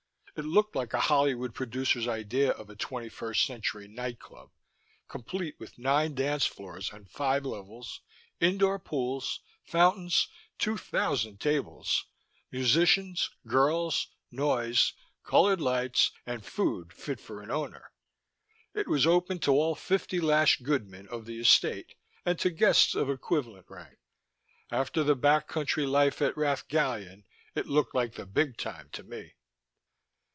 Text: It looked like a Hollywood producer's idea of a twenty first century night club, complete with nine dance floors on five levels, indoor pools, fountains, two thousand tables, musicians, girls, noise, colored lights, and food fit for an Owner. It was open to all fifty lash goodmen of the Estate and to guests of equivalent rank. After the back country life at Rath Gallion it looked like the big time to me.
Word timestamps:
It 0.37 0.45
looked 0.45 0.77
like 0.77 0.93
a 0.93 0.99
Hollywood 1.01 1.53
producer's 1.53 2.07
idea 2.07 2.51
of 2.51 2.69
a 2.69 2.75
twenty 2.75 3.09
first 3.09 3.45
century 3.45 3.87
night 3.89 4.17
club, 4.17 4.49
complete 5.09 5.59
with 5.59 5.77
nine 5.77 6.15
dance 6.15 6.45
floors 6.45 6.89
on 6.91 7.03
five 7.05 7.45
levels, 7.45 7.99
indoor 8.39 8.79
pools, 8.79 9.41
fountains, 9.65 10.29
two 10.57 10.77
thousand 10.77 11.41
tables, 11.41 12.05
musicians, 12.49 13.29
girls, 13.45 14.07
noise, 14.31 14.93
colored 15.23 15.59
lights, 15.59 16.11
and 16.25 16.45
food 16.45 16.93
fit 16.93 17.19
for 17.19 17.41
an 17.43 17.51
Owner. 17.51 17.91
It 18.73 18.87
was 18.87 19.05
open 19.05 19.37
to 19.39 19.51
all 19.51 19.75
fifty 19.75 20.21
lash 20.21 20.61
goodmen 20.61 21.07
of 21.09 21.25
the 21.25 21.41
Estate 21.41 21.95
and 22.25 22.39
to 22.39 22.49
guests 22.49 22.95
of 22.95 23.09
equivalent 23.09 23.65
rank. 23.69 23.97
After 24.71 25.03
the 25.03 25.15
back 25.15 25.49
country 25.49 25.85
life 25.85 26.21
at 26.21 26.37
Rath 26.37 26.69
Gallion 26.69 27.25
it 27.53 27.67
looked 27.67 27.93
like 27.93 28.13
the 28.13 28.25
big 28.25 28.55
time 28.57 28.87
to 28.93 29.03
me. 29.03 29.33